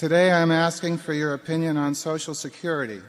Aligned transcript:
Today 0.00 0.32
I'm 0.32 0.50
asking 0.50 0.96
for 0.96 1.12
your 1.12 1.34
opinion 1.34 1.76
on 1.76 1.94
Social 1.94 2.34
Security. 2.34 3.02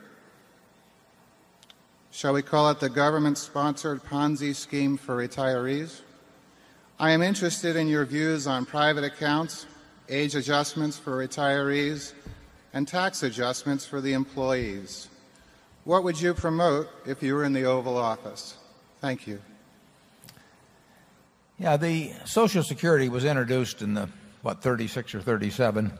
Shall 2.11 2.33
we 2.33 2.41
call 2.41 2.69
it 2.69 2.81
the 2.81 2.89
government 2.89 3.37
sponsored 3.37 4.03
Ponzi 4.03 4.53
scheme 4.53 4.97
for 4.97 5.15
retirees? 5.15 6.01
I 6.99 7.11
am 7.11 7.21
interested 7.21 7.77
in 7.77 7.87
your 7.87 8.03
views 8.03 8.45
on 8.45 8.65
private 8.65 9.05
accounts, 9.05 9.67
age 10.09 10.35
adjustments 10.35 10.99
for 10.99 11.25
retirees, 11.25 12.11
and 12.73 12.85
tax 12.85 13.23
adjustments 13.23 13.85
for 13.85 14.01
the 14.01 14.11
employees. 14.11 15.07
What 15.85 16.03
would 16.03 16.19
you 16.19 16.33
promote 16.33 16.89
if 17.07 17.23
you 17.23 17.35
were 17.35 17.45
in 17.45 17.53
the 17.53 17.63
Oval 17.63 17.95
Office? 17.95 18.57
Thank 18.99 19.27
you. 19.27 19.41
Yeah. 21.57 21.77
The 21.77 22.11
Social 22.25 22.63
Security 22.63 23.07
was 23.07 23.23
introduced 23.23 23.81
in 23.81 23.93
the, 23.93 24.09
what, 24.41 24.61
36 24.61 25.15
or 25.15 25.21
37. 25.21 25.97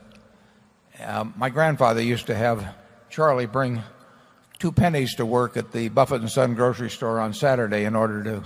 Um, 1.06 1.34
my 1.38 1.50
grandfather 1.50 2.02
used 2.02 2.28
to 2.28 2.36
have 2.36 2.76
Charlie 3.10 3.46
bring 3.46 3.82
2 4.60 4.72
pennies 4.72 5.16
to 5.16 5.26
work 5.26 5.58
at 5.58 5.72
the 5.72 5.90
Buffett 5.90 6.22
and 6.22 6.30
Son 6.30 6.54
grocery 6.54 6.90
store 6.90 7.20
on 7.20 7.34
Saturday 7.34 7.86
in 7.86 7.96
order 7.96 8.24
to 8.24 8.44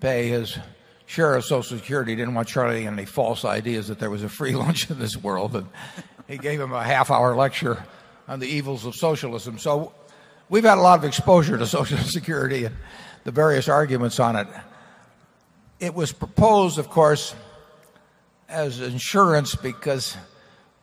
pay 0.00 0.28
his 0.28 0.58
share 1.06 1.34
of 1.36 1.44
Social 1.44 1.76
Security. 1.76 2.12
He 2.12 2.16
didn't 2.16 2.34
want 2.34 2.48
Charlie 2.48 2.86
any 2.86 3.04
false 3.04 3.44
ideas 3.44 3.88
that 3.88 3.98
there 3.98 4.10
was 4.10 4.22
a 4.22 4.28
free 4.28 4.54
lunch 4.56 4.90
in 4.90 4.98
this 4.98 5.16
world. 5.16 5.54
And 5.54 5.68
he 6.26 6.38
gave 6.38 6.60
him 6.60 6.72
a 6.72 6.82
half 6.82 7.10
hour 7.10 7.36
lecture 7.36 7.84
on 8.26 8.40
the 8.40 8.48
evils 8.48 8.84
of 8.84 8.94
socialism. 8.94 9.58
So 9.58 9.92
we've 10.48 10.64
had 10.64 10.78
a 10.78 10.80
lot 10.80 10.98
of 10.98 11.04
exposure 11.04 11.56
to 11.56 11.66
Social 11.68 11.98
Security 11.98 12.64
and 12.64 12.76
the 13.24 13.30
various 13.30 13.68
arguments 13.68 14.18
on 14.18 14.36
it. 14.36 14.48
It 15.78 15.94
was 15.94 16.12
proposed, 16.12 16.78
of 16.78 16.88
course, 16.88 17.34
as 18.48 18.80
insurance 18.80 19.54
because 19.54 20.16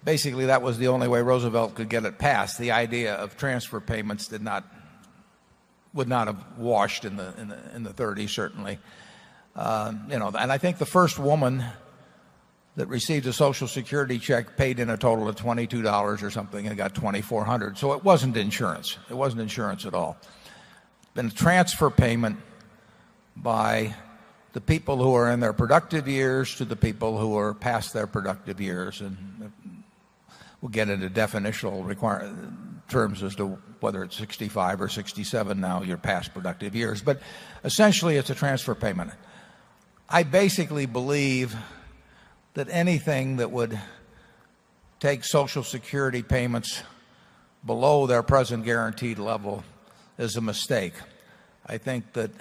basically 0.03 0.47
that 0.47 0.61
was 0.61 0.77
the 0.77 0.87
only 0.87 1.07
way 1.07 1.21
Roosevelt 1.21 1.75
could 1.75 1.89
get 1.89 2.05
it 2.05 2.17
passed. 2.17 2.57
The 2.57 2.71
idea 2.71 3.15
of 3.15 3.37
transfer 3.37 3.79
payments 3.79 4.27
did 4.27 4.41
not 4.41 4.65
would 5.93 6.07
not 6.07 6.27
have 6.27 6.57
washed 6.57 7.03
in 7.05 7.17
the 7.17 7.33
in 7.37 7.49
the 7.49 7.75
in 7.75 7.83
the 7.83 7.91
30s 7.91 8.29
certainly. 8.29 8.79
Um, 9.55 10.07
you 10.09 10.17
know, 10.17 10.31
and 10.37 10.51
I 10.51 10.57
think 10.57 10.77
the 10.77 10.85
first 10.85 11.19
woman 11.19 11.65
that 12.77 12.87
received 12.87 13.27
a 13.27 13.33
social 13.33 13.67
security 13.67 14.17
check 14.17 14.55
paid 14.55 14.79
in 14.79 14.89
a 14.89 14.97
total 14.97 15.27
of 15.27 15.35
$22 15.35 16.23
or 16.23 16.31
something 16.31 16.67
and 16.67 16.77
got 16.77 16.95
2400. 16.95 17.77
So 17.77 17.91
it 17.91 18.03
wasn't 18.03 18.37
insurance. 18.37 18.97
It 19.09 19.13
wasn't 19.13 19.41
insurance 19.41 19.85
at 19.85 19.93
all. 19.93 20.15
Been 21.13 21.27
a 21.27 21.31
transfer 21.31 21.89
payment 21.89 22.37
by 23.35 23.93
the 24.53 24.61
people 24.61 25.03
who 25.03 25.13
are 25.15 25.29
in 25.29 25.41
their 25.41 25.51
productive 25.51 26.07
years 26.07 26.55
to 26.55 26.65
the 26.65 26.77
people 26.77 27.17
who 27.17 27.37
are 27.37 27.53
past 27.53 27.93
their 27.93 28.07
productive 28.07 28.61
years 28.61 29.01
and 29.01 29.51
we'll 30.61 30.69
get 30.69 30.89
into 30.89 31.09
definitional 31.09 31.83
terms 32.87 33.23
as 33.23 33.35
to 33.35 33.57
whether 33.79 34.03
it's 34.03 34.15
65 34.17 34.81
or 34.81 34.89
67 34.89 35.59
now 35.59 35.81
your 35.81 35.97
past 35.97 36.33
productive 36.33 36.75
years. 36.75 37.01
But 37.01 37.21
essentially 37.63 38.17
it's 38.17 38.29
a 38.29 38.35
transfer 38.35 38.75
payment. 38.75 39.11
I 40.07 40.23
basically 40.23 40.85
believe 40.85 41.55
that 42.53 42.67
anything 42.69 43.37
that 43.37 43.49
would 43.51 43.79
take 44.99 45.23
social 45.23 45.63
security 45.63 46.21
payments 46.21 46.83
below 47.65 48.07
their 48.07 48.21
present 48.21 48.65
guaranteed 48.65 49.17
level 49.17 49.63
is 50.17 50.35
a 50.35 50.41
mistake. 50.41 50.93
I 51.65 51.77
think 51.77 52.13
that 52.13 52.31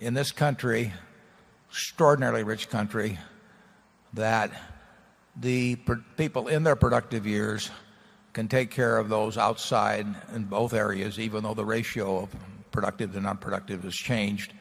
in 0.00 0.14
this 0.14 0.32
country, 0.32 0.92
extraordinarily 1.70 2.42
rich 2.42 2.70
country, 2.70 3.18
that 4.14 4.50
the 5.36 5.76
people 6.16 6.48
in 6.48 6.62
their 6.62 6.76
productive 6.76 7.26
years 7.26 7.70
can 8.32 8.48
take 8.48 8.70
care 8.70 8.98
of 8.98 9.08
those 9.08 9.36
outside 9.36 10.06
in 10.34 10.44
both 10.44 10.72
areas 10.72 11.18
even 11.18 11.42
though 11.42 11.54
the 11.54 11.64
ratio 11.64 12.22
of 12.22 12.36
productive 12.70 13.12
to 13.12 13.20
nonproductive 13.20 13.82
has 13.84 13.94
changed 13.94 14.52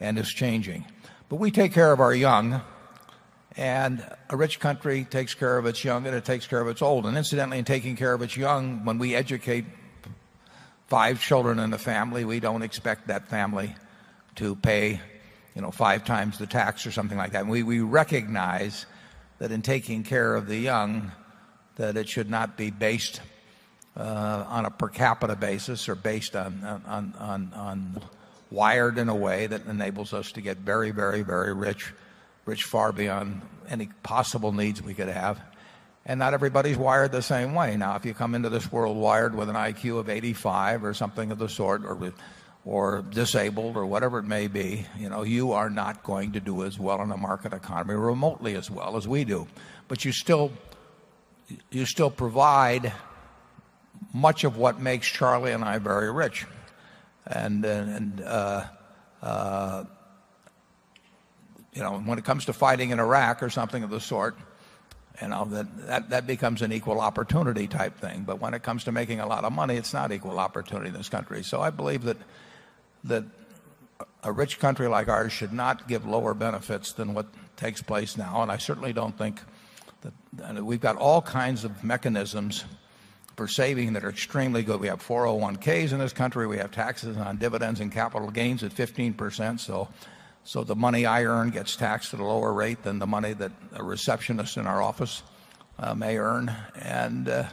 and 0.00 0.18
is 0.18 0.28
changing. 0.28 0.84
But 1.28 1.36
we 1.36 1.50
take 1.50 1.72
care 1.72 1.92
of 1.92 2.00
our 2.00 2.14
young 2.14 2.60
and 3.56 4.04
a 4.28 4.36
rich 4.36 4.60
country 4.60 5.04
takes 5.04 5.34
care 5.34 5.58
of 5.58 5.66
its 5.66 5.84
young 5.84 6.06
and 6.06 6.14
it 6.14 6.24
takes 6.24 6.46
care 6.46 6.60
of 6.60 6.68
its 6.68 6.82
old. 6.82 7.06
And 7.06 7.16
incidentally, 7.16 7.58
in 7.58 7.64
taking 7.64 7.96
care 7.96 8.12
of 8.12 8.22
its 8.22 8.36
young, 8.36 8.84
when 8.84 8.98
we 8.98 9.14
educate 9.14 9.64
5 10.88 11.20
children 11.20 11.58
in 11.58 11.70
the 11.70 11.78
family, 11.78 12.24
we 12.24 12.40
don't 12.40 12.62
expect 12.62 13.08
that 13.08 13.28
family 13.28 13.74
to 14.36 14.56
pay, 14.56 15.00
you 15.54 15.62
know, 15.62 15.70
5 15.70 16.04
times 16.04 16.38
the 16.38 16.46
tax 16.46 16.86
or 16.86 16.92
something 16.92 17.18
like 17.18 17.32
that. 17.32 17.42
And 17.42 17.50
we 17.50 17.62
we 17.62 17.80
recognize 17.80 18.86
that 19.40 19.50
in 19.50 19.62
taking 19.62 20.04
care 20.04 20.36
of 20.36 20.46
the 20.46 20.56
young 20.56 21.10
that 21.76 21.96
it 21.96 22.08
should 22.08 22.30
not 22.30 22.56
be 22.56 22.70
based 22.70 23.22
uh, 23.96 24.44
on 24.46 24.66
a 24.66 24.70
per 24.70 24.88
capita 24.88 25.34
basis 25.34 25.88
or 25.88 25.94
based 25.94 26.36
on 26.36 28.02
wired 28.50 28.98
in 28.98 29.08
a 29.08 29.14
way 29.14 29.46
that 29.46 29.66
enables 29.66 30.12
us 30.12 30.32
to 30.32 30.40
get 30.40 30.58
very, 30.58 30.90
very, 30.90 31.22
very 31.22 31.54
rich, 31.54 31.92
rich 32.44 32.64
far 32.64 32.92
beyond 32.92 33.40
any 33.68 33.88
possible 34.02 34.52
needs 34.52 34.82
we 34.82 34.92
could 34.92 35.08
have. 35.08 35.40
And 36.04 36.18
not 36.18 36.34
everybody's 36.34 36.76
wired 36.76 37.12
the 37.12 37.22
same 37.22 37.54
way. 37.54 37.76
Now 37.76 37.96
if 37.96 38.04
you 38.04 38.12
come 38.12 38.34
into 38.34 38.50
this 38.50 38.70
world 38.70 38.96
wired 38.96 39.34
with 39.34 39.48
an 39.48 39.56
IQ 39.56 40.00
of 40.00 40.10
85 40.10 40.84
or 40.84 40.92
something 40.92 41.30
of 41.30 41.38
the 41.38 41.48
sort 41.48 41.84
or 41.84 42.12
or 42.64 43.02
disabled 43.02 43.76
or 43.76 43.86
whatever 43.86 44.18
it 44.18 44.24
may 44.24 44.46
be, 44.46 44.86
you 44.98 45.08
know, 45.08 45.22
you 45.22 45.52
are 45.52 45.70
not 45.70 46.02
going 46.02 46.32
to 46.32 46.40
do 46.40 46.64
as 46.64 46.78
well 46.78 47.00
in 47.02 47.10
a 47.10 47.16
market 47.16 47.52
economy 47.52 47.94
remotely 47.94 48.54
as 48.54 48.70
well 48.70 48.96
as 48.96 49.08
we 49.08 49.24
do. 49.24 49.46
But 49.88 50.04
you 50.04 50.12
still 50.12 50.50
provide 52.10 52.92
much 54.12 54.44
of 54.44 54.56
what 54.56 54.80
makes 54.80 55.08
Charlie 55.08 55.52
and 55.52 55.64
I 55.64 55.78
very 55.78 56.12
rich. 56.12 56.46
And 57.26 57.64
uh, 57.64 58.22
uh, 58.24 58.66
uh, 59.22 59.84
you 61.72 61.82
know, 61.82 61.98
when 62.00 62.18
it 62.18 62.24
comes 62.24 62.46
to 62.46 62.52
fighting 62.52 62.90
in 62.90 62.98
Iraq 62.98 63.42
or 63.42 63.50
something 63.50 63.82
of 63.82 63.90
the 63.90 64.00
sort, 64.00 64.36
you 65.22 65.28
know, 65.28 65.44
that 65.46 66.10
that 66.10 66.26
becomes 66.26 66.62
an 66.62 66.72
equal 66.72 67.00
opportunity 67.00 67.66
type 67.66 67.98
thing. 67.98 68.22
But 68.22 68.40
when 68.40 68.54
it 68.54 68.62
comes 68.62 68.84
to 68.84 68.92
making 68.92 69.20
a 69.20 69.26
lot 69.26 69.44
of 69.44 69.52
money, 69.52 69.76
it's 69.76 69.92
not 69.92 70.12
equal 70.12 70.38
opportunity 70.38 70.88
in 70.88 70.94
this 70.94 71.08
country. 71.08 71.42
So 71.42 71.60
I 71.60 71.70
believe 71.70 72.04
that 72.04 72.16
that 73.04 73.24
a 74.22 74.32
rich 74.32 74.58
country 74.58 74.86
like 74.88 75.08
ours 75.08 75.32
should 75.32 75.52
not 75.52 75.88
give 75.88 76.06
lower 76.06 76.34
benefits 76.34 76.92
than 76.92 77.14
what 77.14 77.26
takes 77.56 77.82
place 77.82 78.16
now. 78.16 78.42
And 78.42 78.50
I 78.50 78.56
certainly 78.58 78.92
don't 78.92 79.16
think 79.16 79.40
that 80.34 80.64
we've 80.64 80.80
got 80.80 80.96
all 80.96 81.20
kinds 81.20 81.64
of 81.64 81.82
mechanisms 81.84 82.64
for 83.36 83.48
saving 83.48 83.94
that 83.94 84.04
are 84.04 84.10
extremely 84.10 84.62
good. 84.62 84.80
We 84.80 84.88
have 84.88 85.02
401ks 85.02 85.92
in 85.92 85.98
this 85.98 86.12
country. 86.12 86.46
We 86.46 86.58
have 86.58 86.70
taxes 86.70 87.16
on 87.16 87.38
dividends 87.38 87.80
and 87.80 87.90
capital 87.90 88.30
gains 88.30 88.62
at 88.62 88.72
15%. 88.72 89.60
So 89.60 89.88
so 90.44 90.64
the 90.64 90.74
money 90.74 91.06
I 91.06 91.24
earn 91.24 91.50
gets 91.50 91.76
taxed 91.76 92.14
at 92.14 92.20
a 92.20 92.24
lower 92.24 92.52
rate 92.52 92.82
than 92.82 92.98
the 92.98 93.06
money 93.06 93.34
that 93.34 93.52
a 93.74 93.84
receptionist 93.84 94.56
in 94.56 94.66
our 94.66 94.82
office 94.82 95.22
uh, 95.78 95.94
may 95.94 96.18
earn. 96.18 96.54
And 96.74 97.28
uh, 97.28 97.44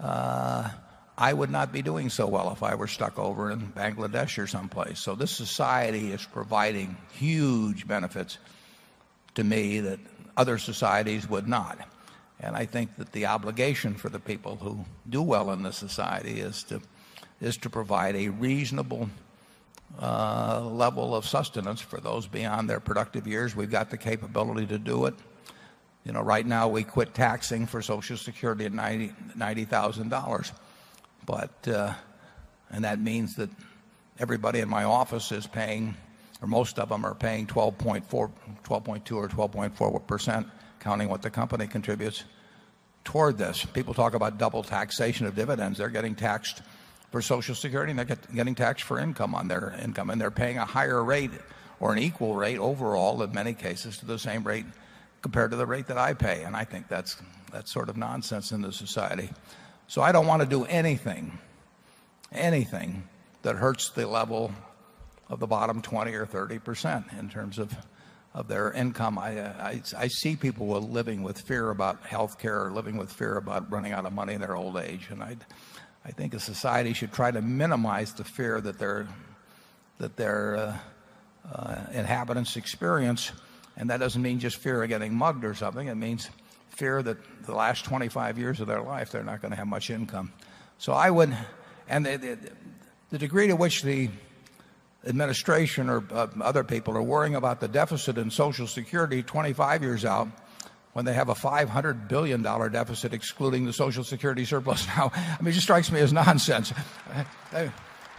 uh, 0.00 0.70
I 1.16 1.32
would 1.32 1.50
not 1.50 1.72
be 1.72 1.82
doing 1.82 2.08
so 2.08 2.26
well 2.26 2.50
if 2.52 2.62
I 2.62 2.74
were 2.74 2.86
stuck 2.86 3.18
over 3.18 3.50
in 3.50 3.72
Bangladesh 3.72 4.42
or 4.42 4.46
someplace. 4.46 4.98
So 4.98 5.14
this 5.14 5.30
society 5.30 6.10
is 6.10 6.24
providing 6.24 6.96
huge 7.12 7.86
benefits 7.86 8.38
to 9.34 9.44
me 9.44 9.80
that 9.80 10.00
other 10.36 10.58
societies 10.58 11.28
would 11.28 11.46
not. 11.46 11.78
And 12.40 12.56
I 12.56 12.64
think 12.64 12.96
that 12.96 13.12
the 13.12 13.26
obligation 13.26 13.94
for 13.94 14.08
the 14.08 14.18
people 14.18 14.56
who 14.56 14.84
do 15.08 15.22
well 15.22 15.50
in 15.52 15.62
this 15.62 15.76
society 15.76 16.40
is 16.40 16.62
to 16.64 16.80
is 17.40 17.56
to 17.56 17.68
provide 17.68 18.14
a 18.14 18.28
reasonable 18.28 19.10
uh, 20.00 20.60
level 20.60 21.14
of 21.14 21.26
sustenance 21.26 21.80
for 21.80 22.00
those 22.00 22.26
beyond 22.26 22.70
their 22.70 22.78
productive 22.78 23.26
years. 23.26 23.56
We've 23.56 23.70
got 23.70 23.90
the 23.90 23.98
capability 23.98 24.66
to 24.66 24.78
do 24.78 25.06
it. 25.06 25.14
You 26.04 26.12
know, 26.12 26.22
right 26.22 26.46
now 26.46 26.68
we 26.68 26.84
quit 26.84 27.14
taxing 27.14 27.66
for 27.66 27.82
Social 27.82 28.16
Security 28.16 28.64
at 28.64 28.72
$90,000 28.72 30.52
But 31.32 31.66
uh, 31.66 31.94
and 32.70 32.84
that 32.84 33.00
means 33.00 33.36
that 33.36 33.48
everybody 34.18 34.60
in 34.60 34.68
my 34.68 34.84
office 34.84 35.32
is 35.32 35.46
paying 35.46 35.96
or 36.42 36.46
most 36.46 36.78
of 36.78 36.90
them 36.90 37.06
are 37.06 37.14
paying 37.14 37.46
12.4 37.46 38.04
12.2 38.62 39.16
or 39.16 39.28
12.4 39.28 40.06
percent 40.06 40.46
counting 40.78 41.08
what 41.08 41.22
the 41.22 41.30
company 41.30 41.66
contributes 41.66 42.24
toward 43.04 43.38
this. 43.38 43.64
People 43.64 43.94
talk 43.94 44.12
about 44.12 44.36
double 44.36 44.62
taxation 44.62 45.24
of 45.24 45.34
dividends. 45.34 45.78
They're 45.78 45.88
getting 45.88 46.14
taxed 46.14 46.60
for 47.10 47.22
Social 47.22 47.54
Security 47.54 47.92
and 47.92 47.98
they're 47.98 48.18
getting 48.34 48.54
taxed 48.54 48.84
for 48.84 48.98
income 48.98 49.34
on 49.34 49.48
their 49.48 49.74
income. 49.82 50.10
And 50.10 50.20
they're 50.20 50.30
paying 50.30 50.58
a 50.58 50.66
higher 50.66 51.02
rate 51.02 51.30
or 51.80 51.94
an 51.94 51.98
equal 51.98 52.34
rate 52.34 52.58
overall 52.58 53.22
in 53.22 53.32
many 53.32 53.54
cases 53.54 53.96
to 53.98 54.06
the 54.06 54.18
same 54.18 54.44
rate 54.44 54.66
compared 55.22 55.52
to 55.52 55.56
the 55.56 55.66
rate 55.66 55.86
that 55.86 55.96
I 55.96 56.12
pay. 56.12 56.42
And 56.42 56.54
I 56.54 56.64
think 56.64 56.88
that's 56.88 57.16
sort 57.64 57.88
of 57.88 57.96
nonsense 57.96 58.52
in 58.52 58.60
the 58.60 58.70
society. 58.70 59.30
So 59.92 60.00
I 60.00 60.10
don't 60.10 60.26
want 60.26 60.40
to 60.40 60.48
do 60.48 60.64
anything, 60.64 61.38
anything 62.32 63.06
that 63.42 63.56
hurts 63.56 63.90
the 63.90 64.08
level 64.08 64.50
of 65.28 65.38
the 65.38 65.46
bottom 65.46 65.82
20 65.82 66.14
or 66.14 66.24
30% 66.24 67.18
in 67.18 67.28
terms 67.28 67.58
of 67.58 67.76
of 68.32 68.48
their 68.48 68.72
income. 68.72 69.18
I 69.18 69.40
I, 69.40 69.82
I 69.98 70.08
see 70.08 70.34
people 70.34 70.68
living 70.80 71.22
with 71.22 71.38
fear 71.42 71.68
about 71.68 72.06
health 72.06 72.38
care, 72.38 72.70
living 72.70 72.96
with 72.96 73.12
fear 73.12 73.36
about 73.36 73.70
running 73.70 73.92
out 73.92 74.06
of 74.06 74.14
money 74.14 74.32
in 74.32 74.40
their 74.40 74.56
old 74.56 74.78
age. 74.78 75.08
And 75.10 75.22
I 75.22 75.36
think 76.12 76.32
a 76.32 76.40
society 76.40 76.94
should 76.94 77.12
try 77.12 77.30
to 77.30 77.42
minimize 77.42 78.14
the 78.14 78.24
fear 78.24 78.62
that 78.62 78.78
their 78.78 79.06
that 79.98 80.16
their 80.16 80.56
uh, 80.56 80.78
uh, 81.54 81.76
inhabitants 81.92 82.56
experience. 82.56 83.30
And 83.76 83.90
that 83.90 84.00
doesn't 84.00 84.22
mean 84.22 84.38
just 84.38 84.56
fear 84.56 84.82
of 84.82 84.88
getting 84.88 85.12
mugged 85.12 85.44
or 85.44 85.52
something. 85.52 85.88
It 85.88 85.96
means 85.96 86.30
fear 86.72 87.02
that 87.02 87.18
the 87.44 87.54
last 87.54 87.84
25 87.84 88.38
years 88.38 88.60
of 88.60 88.66
their 88.66 88.82
life, 88.82 89.10
they're 89.10 89.22
not 89.22 89.40
going 89.40 89.50
to 89.50 89.56
have 89.56 89.66
much 89.66 89.90
income. 89.90 90.32
So 90.78 90.92
I 90.92 91.10
would 91.10 91.36
and 91.88 92.06
the 92.06 93.18
degree 93.18 93.48
to 93.48 93.56
which 93.56 93.82
the 93.82 94.08
administration 95.06 95.90
or 95.90 96.04
uh, 96.10 96.28
other 96.40 96.64
people 96.64 96.96
are 96.96 97.02
worrying 97.02 97.34
about 97.34 97.60
the 97.60 97.68
deficit 97.68 98.16
in 98.18 98.30
Social 98.30 98.66
Security 98.66 99.22
25 99.22 99.82
years 99.82 100.04
out 100.04 100.28
when 100.92 101.04
they 101.04 101.12
have 101.12 101.28
a 101.28 101.34
$500,000,000,000 101.34 102.68
deficit 102.70 103.12
excluding 103.12 103.64
the 103.64 103.72
Social 103.72 104.04
Security 104.04 104.44
surplus 104.44 104.86
now. 104.96 105.10
I 105.14 105.42
mean, 105.42 105.48
it 105.48 105.52
just 105.52 105.64
strikes 105.64 105.90
me 105.90 106.00
as 106.00 106.12
nonsense. 106.12 106.72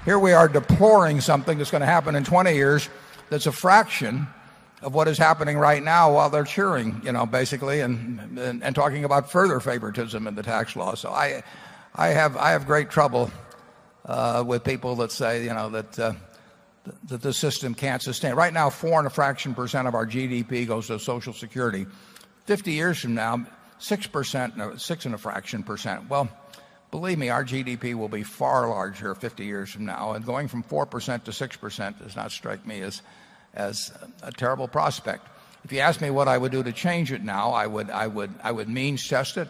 Here 0.06 0.20
we 0.20 0.34
are 0.34 0.48
deploring 0.48 1.22
something 1.22 1.58
that's 1.58 1.72
going 1.72 1.82
to 1.82 1.88
happen 1.88 2.16
in 2.16 2.24
20 2.24 2.54
years 2.54 2.90
that's 3.30 3.48
a 3.48 3.52
fraction 3.52 4.28
of 4.84 4.94
what 4.94 5.08
is 5.08 5.18
happening 5.18 5.58
right 5.58 5.82
now 5.82 6.14
while 6.14 6.30
they're 6.30 6.44
cheering, 6.44 7.02
you 7.04 7.12
know, 7.12 7.26
basically, 7.26 7.80
and, 7.80 8.38
and, 8.38 8.64
and 8.64 8.76
talking 8.76 9.06
about 9.06 9.32
further 9.32 9.60
favoritism 9.60 10.28
in 10.28 10.36
the 10.36 10.44
tax 10.44 10.76
law. 10.76 10.94
So 10.94 11.10
I, 11.10 11.44
I, 11.96 12.10
have, 12.10 12.36
I 12.38 12.52
have 12.52 12.66
great 12.66 12.90
trouble 12.90 13.32
uh, 14.06 14.44
with 14.46 14.64
people 14.64 14.96
that 14.98 15.12
say, 15.12 15.46
you 15.46 15.54
know, 15.54 15.70
that, 15.70 15.98
uh, 15.98 16.14
that 17.06 17.22
the 17.22 17.34
system 17.34 17.74
can't 17.74 18.02
sustain. 18.02 18.36
Right 18.36 18.54
now, 18.54 18.70
4 18.70 19.00
and 19.00 19.08
a 19.08 19.10
fraction 19.10 19.56
percent 19.56 19.88
of 19.88 19.96
our 19.96 20.06
GDP 20.06 20.68
goes 20.68 20.88
to 20.88 21.00
Social 21.00 21.34
Security. 21.34 21.86
50 22.46 22.72
years 22.74 23.00
from 23.00 23.16
now, 23.16 23.46
6%, 23.80 24.58
no, 24.58 24.76
6 24.76 25.06
and 25.06 25.16
a 25.16 25.18
fraction 25.18 25.64
percent. 25.64 26.10
Well, 26.10 26.28
believe 26.92 27.18
me, 27.18 27.30
our 27.30 27.46
GDP 27.46 27.96
will 27.96 28.10
be 28.10 28.24
far 28.24 28.68
larger 28.68 29.16
50 29.16 29.46
years 29.46 29.70
from 29.70 29.86
now. 29.86 30.12
And 30.12 30.26
going 30.26 30.50
from 30.50 30.62
4% 30.64 31.24
to 31.24 31.32
6% 31.32 32.00
does 32.00 32.16
not 32.18 32.32
strike 32.32 32.68
me 32.68 32.82
as 32.82 33.02
as 33.54 33.92
a 34.22 34.32
terrible 34.32 34.68
prospect. 34.68 35.28
If 35.64 35.72
you 35.72 35.80
ask 35.80 36.02
me 36.02 36.10
what 36.10 36.28
I 36.28 36.38
would 36.38 36.52
do 36.52 36.64
to 36.64 36.72
change 36.72 37.12
it 37.12 37.24
now, 37.24 37.52
I 37.52 37.68
would, 37.68 37.90
I 37.90 38.08
would, 38.08 38.34
I 38.44 38.52
would 38.52 38.68
means 38.68 39.08
test 39.08 39.38
it. 39.38 39.48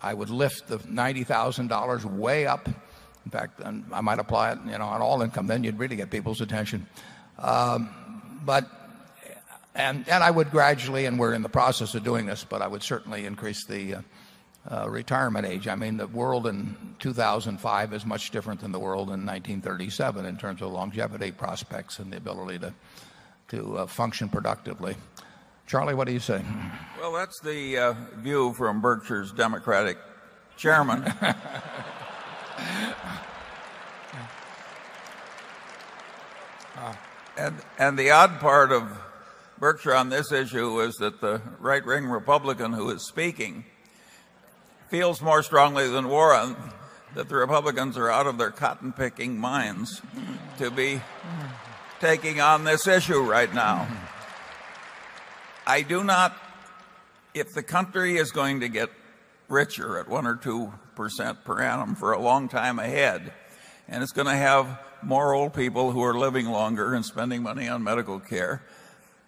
I 0.00 0.14
would 0.14 0.30
lift 0.30 0.66
the 0.66 0.78
$90,000 0.78 2.04
way 2.16 2.46
up. 2.46 2.66
In 2.66 3.30
fact, 3.30 3.60
I 3.64 4.00
might 4.00 4.18
apply 4.18 4.52
it 4.52 4.58
you 4.66 4.76
know, 4.76 4.86
on 4.86 5.00
all 5.00 5.22
income. 5.22 5.46
Then 5.46 5.62
you'd 5.62 5.78
really 5.78 5.94
get 5.94 6.10
people's 6.10 6.40
attention. 6.40 6.86
Um, 7.38 8.40
but 8.44 8.68
and, 9.74 10.06
and 10.08 10.22
I 10.22 10.30
would 10.30 10.50
gradually, 10.50 11.06
and 11.06 11.18
we're 11.18 11.32
in 11.32 11.42
the 11.42 11.48
process 11.48 11.94
of 11.94 12.04
doing 12.04 12.26
this, 12.26 12.44
but 12.44 12.60
I 12.60 12.66
would 12.66 12.82
certainly 12.82 13.24
increase 13.24 13.64
the 13.64 13.94
uh, 13.94 14.00
uh, 14.70 14.88
retirement 14.88 15.46
age. 15.46 15.66
I 15.66 15.76
mean, 15.76 15.96
the 15.96 16.06
world 16.06 16.46
in 16.46 16.76
2005 16.98 17.92
is 17.94 18.04
much 18.04 18.30
different 18.30 18.60
than 18.60 18.70
the 18.70 18.78
world 18.78 19.08
in 19.08 19.24
1937 19.24 20.26
in 20.26 20.36
terms 20.36 20.60
of 20.60 20.72
longevity 20.72 21.32
prospects 21.32 21.98
and 21.98 22.12
the 22.12 22.18
ability 22.18 22.58
to 22.58 22.74
to 23.52 23.78
uh, 23.78 23.86
function 23.86 24.28
productively. 24.28 24.96
Charlie, 25.66 25.94
what 25.94 26.06
do 26.06 26.12
you 26.12 26.20
say? 26.20 26.42
Well, 26.98 27.12
that's 27.12 27.38
the 27.40 27.78
uh, 27.78 27.94
view 28.16 28.54
from 28.54 28.80
Berkshire's 28.80 29.30
Democratic 29.30 29.98
chairman. 30.56 31.04
and, 37.36 37.54
and 37.78 37.98
the 37.98 38.10
odd 38.10 38.40
part 38.40 38.72
of 38.72 38.90
Berkshire 39.58 39.94
on 39.94 40.08
this 40.08 40.32
issue 40.32 40.80
is 40.80 40.96
that 40.96 41.20
the 41.20 41.42
right 41.60 41.84
wing 41.84 42.06
Republican 42.06 42.72
who 42.72 42.88
is 42.90 43.06
speaking 43.06 43.66
feels 44.88 45.20
more 45.20 45.42
strongly 45.42 45.88
than 45.88 46.08
Warren 46.08 46.56
that 47.14 47.28
the 47.28 47.36
Republicans 47.36 47.98
are 47.98 48.10
out 48.10 48.26
of 48.26 48.38
their 48.38 48.50
cotton 48.50 48.92
picking 48.92 49.38
minds 49.38 50.00
to 50.56 50.70
be 50.70 51.02
taking 52.02 52.40
on 52.40 52.64
this 52.64 52.88
issue 52.88 53.20
right 53.22 53.54
now. 53.54 53.86
I 55.64 55.82
do 55.82 56.02
not 56.02 56.36
if 57.32 57.54
the 57.54 57.62
country 57.62 58.16
is 58.16 58.32
going 58.32 58.58
to 58.58 58.68
get 58.68 58.90
richer 59.48 59.96
at 59.96 60.08
1 60.08 60.26
or 60.26 60.34
2% 60.34 61.44
per 61.44 61.60
annum 61.60 61.94
for 61.94 62.10
a 62.10 62.18
long 62.18 62.48
time 62.48 62.80
ahead 62.80 63.32
and 63.88 64.02
it's 64.02 64.10
going 64.10 64.26
to 64.26 64.34
have 64.34 64.80
more 65.00 65.32
old 65.32 65.54
people 65.54 65.92
who 65.92 66.02
are 66.02 66.18
living 66.18 66.46
longer 66.46 66.92
and 66.92 67.04
spending 67.04 67.40
money 67.40 67.68
on 67.68 67.84
medical 67.84 68.18
care. 68.18 68.64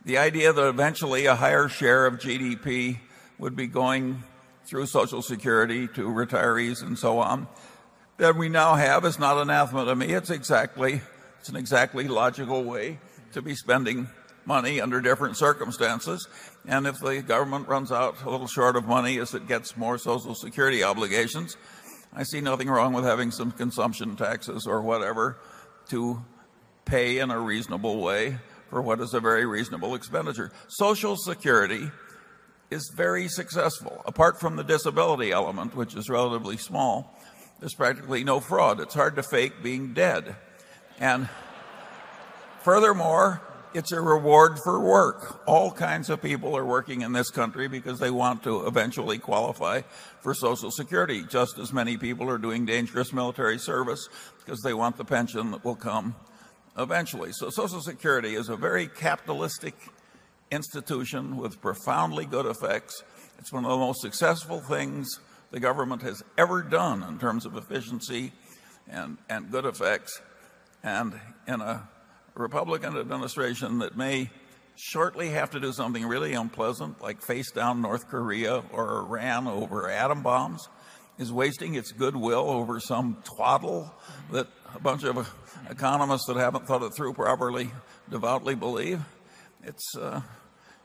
The 0.05 0.19
idea 0.19 0.53
that 0.53 0.69
eventually 0.69 1.27
a 1.27 1.37
higher 1.37 1.69
share 1.69 2.07
of 2.07 2.19
GDP 2.19 2.99
would 3.39 3.55
be 3.55 3.69
going 3.69 4.25
through 4.67 4.87
social 4.87 5.23
security 5.23 5.87
to 5.87 6.09
retirees 6.09 6.83
and 6.83 6.99
so 6.99 7.21
on 7.21 7.47
that 8.17 8.35
we 8.35 8.49
now 8.49 8.75
have 8.75 9.05
is 9.05 9.17
not 9.17 9.39
anathema 9.39 9.85
to 9.85 9.95
me. 9.95 10.07
It's 10.07 10.31
exactly 10.31 11.03
it's 11.45 11.51
an 11.51 11.57
exactly 11.57 12.09
logical 12.09 12.65
way 12.65 12.99
to 13.33 13.43
be 13.43 13.55
spending 13.55 14.09
money 14.47 14.81
under 14.81 15.03
different 15.03 15.37
circumstances. 15.37 16.27
And 16.67 16.87
if 16.87 17.01
the 17.01 17.21
government 17.21 17.69
runs 17.69 17.93
out 17.93 18.23
a 18.23 18.31
little 18.31 18.47
short 18.47 18.77
of 18.77 18.87
money 18.87 19.19
as 19.19 19.35
it 19.35 19.47
gets 19.47 19.77
more 19.77 19.99
social 19.99 20.35
security 20.35 20.83
obligations, 20.83 21.59
I 22.15 22.23
see 22.23 22.41
nothing 22.41 22.71
wrong 22.71 22.95
with 22.95 23.05
having 23.05 23.31
some 23.31 23.51
consumption 23.51 24.17
taxes 24.17 24.67
or 24.67 24.81
whatever 24.81 25.37
to 25.91 26.25
pay 26.87 27.19
in 27.19 27.31
a 27.31 27.39
reasonable 27.39 28.01
way 28.01 28.39
for 28.71 28.81
what 28.81 29.01
is 29.01 29.13
a 29.13 29.21
very 29.21 29.45
reasonable 29.45 29.95
expenditure. 29.95 30.51
Social 30.69 31.15
security 31.15 31.91
is 32.71 32.91
very 32.97 33.29
successful. 33.29 34.03
Apart 34.07 34.41
from 34.41 34.57
the 34.57 34.65
disability 34.65 35.31
element, 35.31 35.77
which 35.77 35.95
is 35.95 36.09
relatively 36.09 36.57
small, 36.57 37.15
there's 37.61 37.75
practically 37.75 38.25
no 38.25 38.41
fraud. 38.41 38.81
It's 38.81 38.95
hard 38.95 39.17
to 39.17 39.23
fake 39.23 39.63
being 39.63 39.93
dead. 39.93 40.37
And 40.99 41.29
furthermore, 42.61 43.43
it's 43.75 43.91
a 43.91 44.01
reward 44.01 44.61
for 44.61 44.79
work. 44.79 45.43
All 45.47 45.73
kinds 45.73 46.09
of 46.09 46.23
people 46.23 46.57
are 46.57 46.65
working 46.65 47.01
in 47.03 47.13
this 47.13 47.31
country 47.31 47.67
because 47.67 47.99
they 47.99 48.11
want 48.11 48.45
to 48.45 48.67
eventually 48.67 49.19
qualify 49.19 49.83
for 50.21 50.33
Social 50.33 50.71
Security. 50.71 51.25
Just 51.29 51.59
as 51.59 51.73
many 51.73 51.97
people 51.97 52.31
are 52.31 52.39
doing 52.39 52.67
dangerous 52.67 53.13
military 53.13 53.59
service 53.59 54.09
because 54.39 54.63
they 54.63 54.75
want 54.75 54.97
the 54.97 55.05
pension 55.05 55.51
that 55.51 55.65
will 55.65 55.75
come 55.75 56.15
eventually. 56.79 57.33
So 57.33 57.51
Social 57.51 57.81
Security 57.81 58.37
is 58.37 58.49
a 58.49 58.57
very 58.57 58.87
capitalistic 58.87 59.75
institution 60.53 61.37
with 61.37 61.61
profoundly 61.61 62.27
good 62.27 62.47
effects. 62.47 63.03
It's 63.41 63.53
one 63.53 63.65
of 63.65 63.73
the 63.73 63.77
most 63.77 64.01
successful 64.01 64.61
things 64.61 65.19
the 65.51 65.59
government 65.59 66.03
has 66.03 66.23
ever 66.39 66.63
done 66.63 67.03
in 67.03 67.19
terms 67.19 67.45
of 67.45 67.57
efficiency 67.57 68.33
and, 68.89 69.19
and 69.29 69.51
good 69.51 69.65
effects 69.65 70.21
and 70.85 71.19
in 71.49 71.61
a 71.61 71.89
Republican 72.35 72.97
administration 72.97 73.79
that 73.79 73.97
may 73.97 74.31
shortly 74.77 75.31
have 75.31 75.51
to 75.51 75.61
do 75.61 75.73
something 75.73 76.05
really 76.05 76.35
unpleasant 76.35 77.01
like 77.01 77.23
face 77.23 77.51
down 77.51 77.81
North 77.81 78.09
Korea 78.09 78.63
or 78.73 79.01
Iran 79.01 79.47
over 79.47 79.89
atom 79.89 80.23
bombs 80.23 80.69
is 81.19 81.33
wasting 81.33 81.75
its 81.75 81.93
goodwill 81.93 82.51
over 82.51 82.81
some 82.81 83.17
twaddle 83.25 83.95
that 84.33 84.49
a 84.75 84.81
bunch 84.81 85.05
of 85.05 85.33
economists 85.71 86.27
that 86.27 86.37
haven't 86.37 86.67
thought 86.67 86.83
it 86.83 86.93
through 86.95 87.15
properly 87.15 87.71
devoutly 88.11 88.57
believe. 88.57 89.01
It's, 89.63 89.97
uh, 89.97 90.21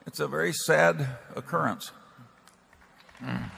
it's 0.06 0.20
a 0.20 0.28
very 0.28 0.54
sad 0.54 1.08
occurrence. 1.36 1.92
Mm. 3.22 3.50